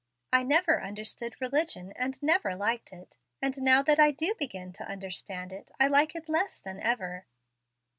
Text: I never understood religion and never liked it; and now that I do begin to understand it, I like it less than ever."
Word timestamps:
I 0.33 0.41
never 0.41 0.81
understood 0.81 1.39
religion 1.39 1.93
and 1.95 2.23
never 2.23 2.55
liked 2.55 2.91
it; 2.91 3.17
and 3.39 3.61
now 3.61 3.83
that 3.83 3.99
I 3.99 4.09
do 4.09 4.33
begin 4.39 4.73
to 4.73 4.87
understand 4.89 5.51
it, 5.53 5.69
I 5.79 5.87
like 5.89 6.15
it 6.15 6.27
less 6.27 6.59
than 6.59 6.79
ever." 6.79 7.27